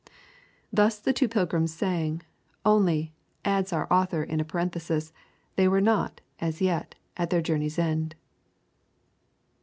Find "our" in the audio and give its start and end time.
3.71-3.85